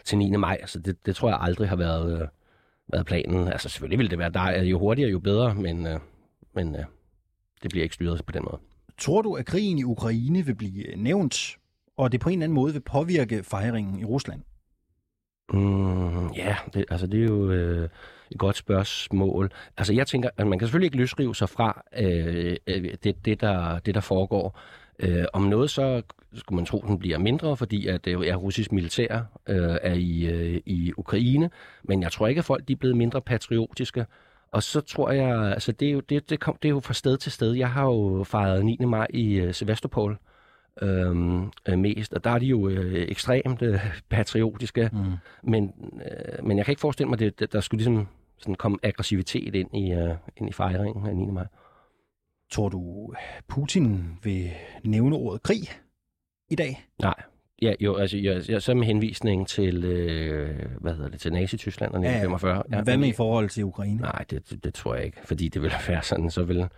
[0.04, 0.30] til 9.
[0.30, 0.56] maj.
[0.60, 2.28] Altså det, det tror jeg aldrig har været, øh,
[2.92, 3.48] været planen.
[3.48, 6.00] Altså selvfølgelig vil det være der, jo hurtigere jo bedre, men, øh,
[6.54, 6.84] men øh,
[7.62, 8.58] det bliver ikke styret på den måde.
[8.98, 11.56] Tror du, at krigen i Ukraine vil blive nævnt,
[11.96, 14.42] og det på en eller anden måde vil påvirke fejringen i Rusland?
[15.52, 17.88] Mm, ja, det, altså det er jo øh,
[18.30, 19.50] et godt spørgsmål.
[19.76, 23.40] Altså jeg tænker, at man kan selvfølgelig ikke løsrive sig fra øh, øh, det, det,
[23.40, 24.58] der, det, der foregår.
[24.98, 26.02] Øh, om noget så
[26.34, 29.94] skulle man tro, at den bliver mindre, fordi at det er russisk militær øh, er
[29.94, 31.50] i, øh, i Ukraine.
[31.82, 34.06] Men jeg tror ikke, at folk de er blevet mindre patriotiske.
[34.52, 36.94] Og så tror jeg, altså det er jo, det, det, kom, det er jo fra
[36.94, 37.52] sted til sted.
[37.52, 38.76] Jeg har jo fejret 9.
[38.80, 40.18] maj i uh, Sevastopol,
[40.82, 42.12] øhm, øh, mest.
[42.12, 44.90] Og der er de jo øh, ekstremt øh, patriotiske.
[44.92, 45.12] Mm.
[45.42, 48.78] Men, øh, men jeg kan ikke forestille mig, at det, der skulle ligesom sådan komme
[48.82, 51.30] aggressivitet ind i, øh, ind i fejringen af 9.
[51.30, 51.46] maj.
[52.50, 53.12] Tror du,
[53.48, 54.50] Putin vil
[54.84, 55.60] nævne ordet krig
[56.50, 56.86] i dag?
[57.02, 57.22] Nej.
[57.62, 61.92] Ja, jo, altså, jeg, jeg, så med henvisning til, øh, hvad hedder det, til Nazi-Tyskland
[61.92, 62.62] og 1945.
[62.72, 64.00] Ja, hvad med i forhold til Ukraine?
[64.00, 66.68] Nej, det, det, det tror jeg ikke, fordi det vil være sådan, så vil,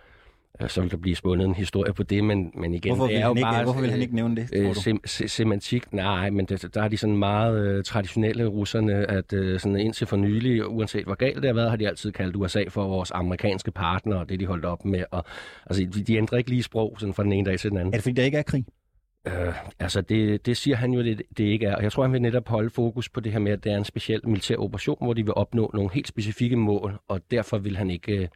[0.61, 3.17] øh, så vil der blive spundet en historie på det, men, men igen, hvorfor det
[3.17, 3.63] er jo ikke, bare...
[3.63, 6.87] Hvorfor vil han ikke nævne det, øh, sem, se, semantik, nej, men det, der er
[6.87, 11.35] de sådan meget øh, traditionelle russerne, at øh, sådan indtil for nylig, uanset hvor galt
[11.35, 14.45] det har været, har de altid kaldt USA for vores amerikanske partner, og det de
[14.45, 15.03] holdt op med.
[15.11, 15.25] Og,
[15.65, 17.93] altså, de, de ændrer ikke lige sprog sådan fra den ene dag til den anden.
[17.93, 18.65] Er det fordi, der ikke er krig?
[19.25, 21.75] Øh, altså, det, det siger han jo, det, det ikke er.
[21.75, 23.77] Og jeg tror, han vil netop holde fokus på det her med, at det er
[23.77, 27.77] en speciel militær operation, hvor de vil opnå nogle helt specifikke mål, og derfor vil
[27.77, 28.27] han ikke øh,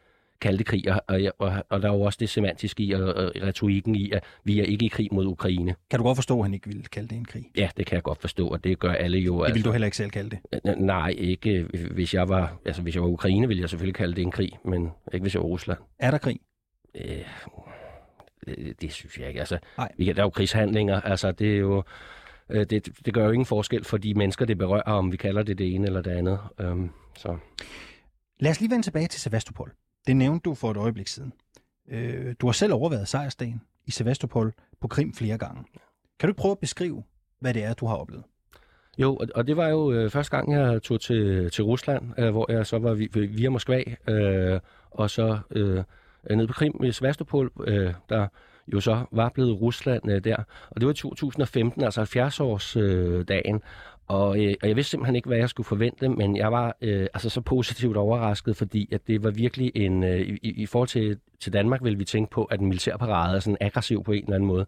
[0.41, 0.91] kalde det krig.
[0.91, 1.01] Og,
[1.39, 4.59] og, og der er jo også det semantiske i, og, og retorikken i, at vi
[4.59, 5.75] er ikke i krig mod Ukraine.
[5.89, 7.45] Kan du godt forstå, at han ikke vil kalde det en krig?
[7.57, 9.33] Ja, det kan jeg godt forstå, og det gør alle jo.
[9.33, 10.77] Det vil altså, du heller ikke selv kalde det?
[10.77, 11.67] Nej, ikke.
[11.91, 14.51] Hvis jeg var, altså, hvis jeg var Ukraine, ville jeg selvfølgelig kalde det en krig,
[14.65, 15.79] men ikke hvis jeg var Rusland.
[15.99, 16.39] Er der krig?
[16.95, 17.21] Øh,
[18.45, 19.39] det, det synes jeg ikke.
[19.39, 19.59] Altså,
[19.97, 21.01] vi kan, der er jo krigshandlinger.
[21.01, 21.83] Altså, det er jo...
[22.49, 25.43] Øh, det, det gør jo ingen forskel for de mennesker, det berører, om vi kalder
[25.43, 26.39] det det ene eller det andet.
[26.59, 27.37] Øhm, så.
[28.39, 29.71] Lad os lige vende tilbage til Sevastopol.
[30.07, 31.33] Det nævnte du for et øjeblik siden.
[31.91, 35.63] Øh, du har selv overvejet sejrsdagen i Sevastopol på Krim flere gange.
[36.19, 37.03] Kan du ikke prøve at beskrive,
[37.39, 38.23] hvad det er, du har oplevet?
[38.97, 42.29] Jo, og, og det var jo øh, første gang, jeg tog til, til Rusland, øh,
[42.29, 42.93] hvor jeg så var
[43.27, 44.59] via Moskva, øh,
[44.91, 45.83] og så øh,
[46.29, 48.27] Øh, nede på Krim i Svastopol, øh, der
[48.73, 50.35] jo så var blevet Rusland øh, der.
[50.69, 53.55] Og det var 2015, altså 70-årsdagen.
[53.55, 53.61] Øh,
[54.07, 57.07] og, øh, og jeg vidste simpelthen ikke, hvad jeg skulle forvente, men jeg var øh,
[57.13, 60.03] altså så positivt overrasket, fordi at det var virkelig en...
[60.03, 63.39] Øh, i, I forhold til, til Danmark ville vi tænke på, at en militærparade er
[63.39, 64.65] sådan aggressiv på en eller anden måde.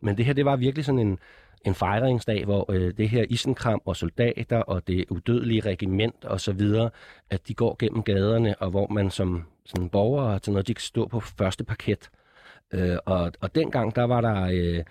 [0.00, 1.18] Men det her, det var virkelig sådan en,
[1.64, 6.52] en fejringsdag, hvor øh, det her isenkram og soldater og det udødelige regiment og så
[6.52, 6.90] videre,
[7.30, 10.82] at de går gennem gaderne, og hvor man som sådan borger til noget, de kan
[10.82, 12.10] stå på første parket.
[12.72, 14.48] Øh, og, og dengang, der var der...
[14.52, 14.84] Øh,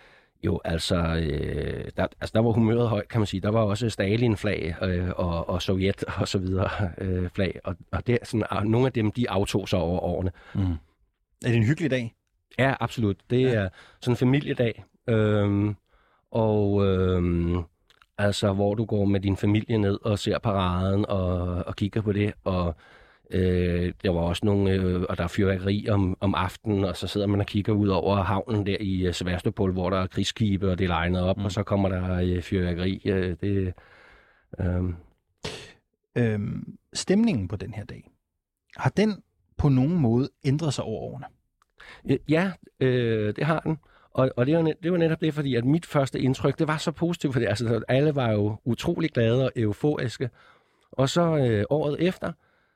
[0.43, 3.41] jo, altså, øh, der, altså, der var humøret højt, kan man sige.
[3.41, 8.07] Der var også Stalin-flag øh, og, og Sovjet og så videre øh, flag, og, og
[8.07, 10.31] det, sådan, og nogle af dem, de aftog sig over årene.
[10.53, 10.61] Mm.
[10.61, 12.13] Er det en hyggelig dag?
[12.59, 13.17] Ja, absolut.
[13.29, 13.53] Det ja.
[13.53, 13.69] er
[14.01, 15.73] sådan en familiedag, øh,
[16.31, 17.23] og øh,
[18.17, 22.11] altså, hvor du går med din familie ned og ser paraden og, og kigger på
[22.11, 22.75] det, og
[23.33, 27.07] Øh, der var også nogle, øh, og der er fyrværkeri om, om aftenen, og så
[27.07, 30.71] sidder man og kigger ud over havnen der i uh, Sevastopol, hvor der er krigskibe,
[30.71, 31.45] og det er legnet op, mm.
[31.45, 33.01] og så kommer der uh, fyrværkeri.
[33.05, 33.73] Uh, det,
[34.59, 34.83] øh.
[36.15, 38.09] øhm, stemningen på den her dag,
[38.77, 39.23] har den
[39.57, 41.25] på nogen måde ændret sig over årene?
[42.29, 43.77] Ja, øh, det har den.
[44.13, 46.67] Og, og det, var net, det var netop det, fordi at mit første indtryk, det
[46.67, 50.29] var så positivt, fordi altså, alle var jo utrolig glade og euforiske.
[50.91, 52.31] Og så øh, året efter,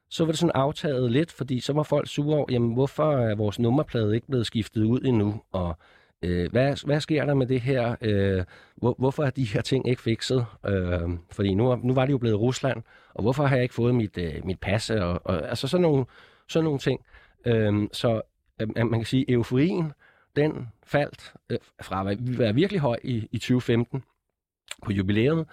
[0.09, 3.35] så var det sådan aftaget lidt, fordi så var folk sure over, jamen hvorfor er
[3.35, 5.77] vores nummerplade ikke blevet skiftet ud endnu, og
[6.21, 8.43] øh, hvad, hvad sker der med det her, øh,
[8.75, 12.17] hvor, hvorfor er de her ting ikke fikset, øh, fordi nu, nu var det jo
[12.17, 15.67] blevet Rusland, og hvorfor har jeg ikke fået mit, øh, mit pas, og, og altså
[15.67, 16.05] sådan nogle,
[16.49, 17.01] sådan nogle ting.
[17.45, 18.21] Øh, så
[18.61, 19.91] øh, man kan sige, euforien,
[20.35, 24.03] den faldt øh, fra at være virkelig høj i, i 2015
[24.85, 25.45] på jubilæet,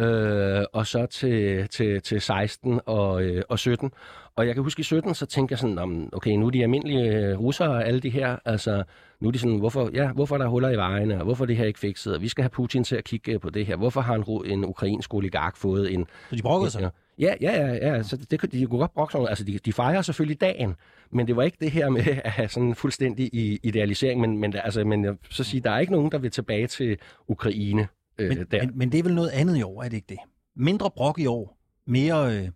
[0.00, 3.90] øh, og så til, til, til 16 og, øh, og 17.
[4.36, 7.16] Og jeg kan huske i 17, så tænkte jeg sådan, okay, nu er de almindelige
[7.16, 8.82] øh, russere, alle de her, altså,
[9.20, 11.46] nu er de sådan, hvorfor, ja, hvorfor er der huller i vejene, og hvorfor er
[11.46, 13.76] det her ikke fikset, og vi skal have Putin til at kigge på det her,
[13.76, 16.06] hvorfor har en, en ukrainsk oligark fået en...
[16.30, 16.80] Så de brokkede sig?
[16.80, 16.88] Ja,
[17.20, 20.40] ja, ja, ja, så det, de kunne godt brokke sig, altså de, de fejrer selvfølgelig
[20.40, 20.74] dagen,
[21.12, 23.30] men det var ikke det her med at have sådan fuldstændig
[23.62, 26.98] idealisering, men, men, altså, men så sige, der er ikke nogen, der vil tilbage til
[27.28, 28.66] Ukraine øh, men, der.
[28.66, 30.18] Men, men det er vel noget andet i år, er det ikke det?
[30.56, 32.48] Mindre brok i år, mere øh,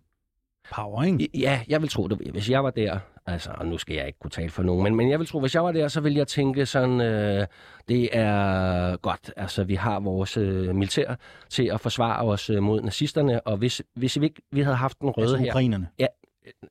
[0.75, 1.29] power, ikke?
[1.33, 2.31] Ja, jeg vil tro det.
[2.31, 4.95] Hvis jeg var der, altså, og nu skal jeg ikke kunne tale for nogen, men,
[4.95, 7.47] men jeg vil tro, hvis jeg var der, så ville jeg tænke sådan, øh,
[7.87, 11.15] det er godt, altså vi har vores øh, militær
[11.49, 15.01] til at forsvare os øh, mod nazisterne, og hvis, hvis vi ikke vi havde haft
[15.01, 15.87] den røde altså, ukrainerne.
[15.99, 16.05] her...
[16.05, 16.07] Ja,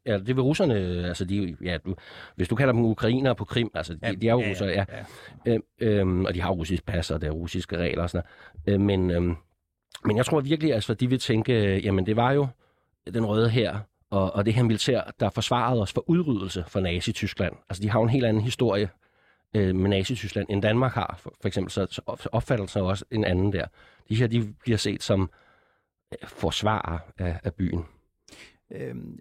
[0.07, 0.75] Ja, det vil russerne,
[1.09, 1.95] altså de, ja, du,
[2.37, 4.69] hvis du kalder dem ukrainere på Krim, altså de, ja, de er jo ja, russere,
[4.69, 4.85] ja.
[5.47, 5.53] ja.
[5.53, 8.27] Øhm, øhm, og de har russisk pas, og der er russiske regler og sådan
[8.67, 8.75] noget.
[8.75, 9.37] Øhm, men, øhm,
[10.05, 12.47] men jeg tror virkelig, altså de vil tænke, jamen det var jo
[13.15, 13.79] den røde her,
[14.15, 17.55] og, og det her militær, der forsvarede os for udryddelse for Nazi-Tyskland.
[17.69, 18.89] Altså de har jo en helt anden historie
[19.55, 23.25] øh, med Nazi-Tyskland, end Danmark har, for, for eksempel, så, så opfattelsen er også en
[23.25, 23.67] anden der.
[24.09, 25.31] De her, de bliver set som
[26.13, 27.85] øh, forsvarer af, af byen.
[28.71, 29.19] Øhm,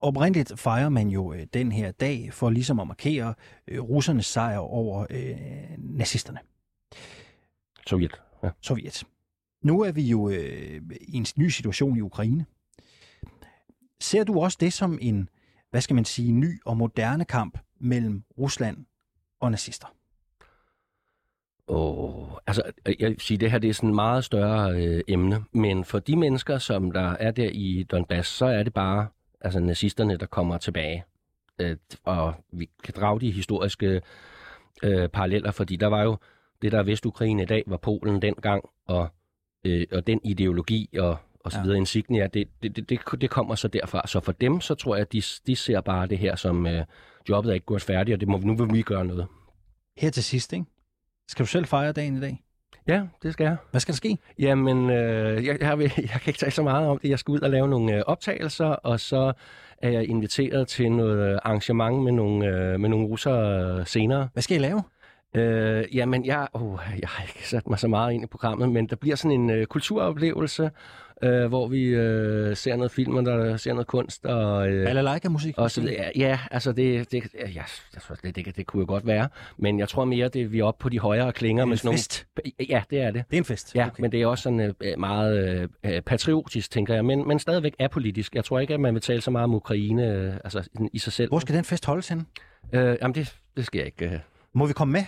[0.00, 3.34] oprindeligt fejrer man jo øh, den her dag for ligesom at markere
[3.68, 5.36] øh, russernes sejr over øh,
[5.78, 6.38] nazisterne.
[7.86, 8.20] Sovjet.
[8.42, 8.50] Ja.
[8.60, 9.04] Sovjet.
[9.62, 12.46] Nu er vi jo øh, i en ny situation i Ukraine.
[14.02, 15.28] Ser du også det som en,
[15.70, 18.86] hvad skal man sige, ny og moderne kamp mellem Rusland
[19.40, 19.86] og nazister?
[21.66, 22.62] Oh, altså,
[22.98, 25.98] jeg vil sige, det her det er sådan et meget større øh, emne, men for
[25.98, 29.08] de mennesker, som der er der i Donbass, så er det bare
[29.40, 31.04] altså, nazisterne, der kommer tilbage.
[31.58, 34.02] Øh, og vi kan drage de historiske
[34.82, 36.16] øh, paralleller, fordi der var jo
[36.62, 39.08] det, der er Vestukraine i dag, var Polen dengang, og,
[39.64, 41.62] øh, og den ideologi og, og så Ja.
[41.62, 44.06] videre, insignia, det, det, det, det, det kommer så derfra.
[44.06, 46.84] Så for dem, så tror jeg, at de, de ser bare det her som, øh,
[47.28, 49.26] jobbet er ikke gjort færdigt, og det må, nu vil vi gøre noget.
[49.98, 50.64] Her til sidst, ikke?
[51.28, 52.42] Skal du selv fejre dagen i dag?
[52.88, 53.56] Ja, det skal jeg.
[53.70, 54.18] Hvad skal der ske?
[54.38, 57.08] Jamen, øh, jeg, jeg, jeg kan ikke tale så meget om det.
[57.08, 59.32] Jeg skal ud og lave nogle øh, optagelser, og så
[59.78, 64.28] er jeg inviteret til noget arrangement med nogle, øh, med nogle russere senere.
[64.32, 64.82] Hvad skal I lave?
[65.34, 68.86] Øh, jamen, jeg, oh, jeg har ikke sat mig så meget ind i programmet, men
[68.86, 70.70] der bliver sådan en øh, kulturoplevelse,
[71.22, 74.68] øh, hvor vi øh, ser noget film, og der ser noget kunst, og...
[74.70, 75.58] Øh, Balalaika-musik?
[75.58, 78.80] og så, ja, ja, altså det, det, ja, jeg, jeg, tror, det, det, det kunne
[78.80, 81.62] jo godt være, men jeg tror mere, det vi er oppe på de højere klinger.
[81.62, 82.26] Det er med en sådan nogle- fest.
[82.68, 83.24] Ja, det er det.
[83.30, 83.74] Det er en fest?
[83.74, 84.00] Ja, Okay.
[84.02, 88.34] men det er også sådan øh, meget øh, patriotisk, tænker jeg, men, men stadigvæk apolitisk.
[88.34, 91.12] Jeg tror ikke, at man vil tale så meget om Ukraine øh, altså, i sig
[91.12, 91.28] selv.
[91.30, 92.24] Hvor skal den fest holdes henne?
[92.72, 94.04] Øh, jamen, det, det skal jeg ikke...
[94.14, 94.18] Øh.
[94.54, 95.04] Må vi komme med?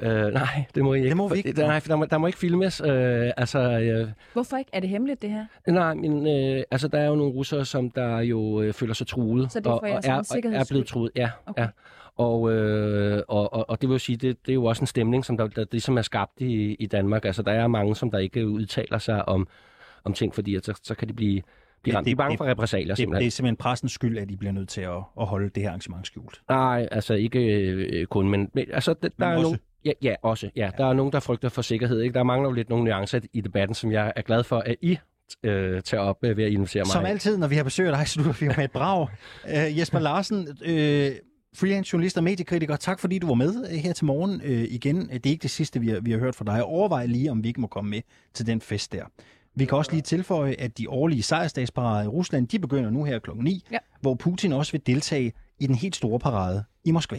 [0.00, 1.08] Øh, nej, det må I ikke.
[1.08, 1.52] Det må vi ikke?
[1.52, 2.80] Der, nej, for der må, der må ikke filmes.
[2.80, 4.70] Øh, altså, øh, Hvorfor ikke?
[4.72, 5.46] Er det hemmeligt, det her?
[5.66, 9.06] nej, men øh, altså, der er jo nogle russere, som der jo øh, føler sig
[9.06, 9.52] truet.
[9.52, 11.30] Så det og, for og, er, og er blevet truet, ja.
[11.46, 11.62] Okay.
[11.62, 11.68] ja.
[12.16, 14.86] Og, øh, og, og, og det vil jo sige, det, det er jo også en
[14.86, 17.24] stemning, som der, der ligesom er skabt i, i Danmark.
[17.24, 19.48] Altså, der er mange, som der ikke udtaler sig om,
[20.04, 21.42] om ting, fordi at så, så kan de blive,
[21.82, 22.04] blive Det- ramt.
[22.06, 23.20] De er det- bange det- for repressalier, Det, simpelthen.
[23.20, 25.70] det er simpelthen pressens skyld, at I bliver nødt til at, at holde det her
[25.70, 26.40] arrangement skjult.
[26.48, 27.38] Nej, altså ikke
[27.70, 29.42] øh, kun, men, men altså, der, der er også?
[29.42, 29.58] nogen...
[29.84, 30.50] Ja, ja, også.
[30.56, 30.70] Ja.
[30.78, 32.00] Der er nogen, der frygter for sikkerhed.
[32.00, 32.14] Ikke?
[32.14, 34.98] Der mangler jo lidt nogle nuancer i debatten, som jeg er glad for, at I
[35.42, 36.92] øh, tager op øh, ved at invitere mig.
[36.92, 39.08] Som altid, når vi har besøg af dig, slutter vi med et brag.
[39.44, 41.10] Uh, Jesper Larsen, øh,
[41.56, 44.96] freelance journalist og mediekritiker, tak fordi du var med øh, her til morgen øh, igen.
[45.08, 46.64] Det er ikke det sidste, vi har, vi har hørt fra dig.
[46.64, 48.00] Overvej lige, om vi ikke må komme med
[48.34, 49.04] til den fest der.
[49.54, 53.18] Vi kan også lige tilføje, at de årlige sejrsdagsparader i Rusland, de begynder nu her
[53.18, 53.78] klokken 9, Ja.
[54.00, 57.16] hvor Putin også vil deltage i den helt store parade i Moskva.